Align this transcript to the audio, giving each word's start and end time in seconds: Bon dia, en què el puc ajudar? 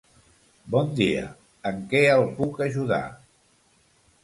Bon 0.75 0.89
dia, 0.99 1.25
en 1.73 1.83
què 1.93 2.03
el 2.15 2.27
puc 2.41 2.59
ajudar? 2.71 3.03